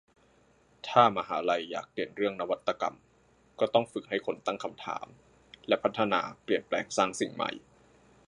[0.87, 2.95] ถ้ามหาลัยอยากเด่นเรื่องนวัตกรรม
[3.59, 5.07] ก็ต้องฝึกให้คนตั้งคำถาม
[5.67, 7.51] และพัฒนาเปลี่ยนแปลงสร้างสิ่งใหม่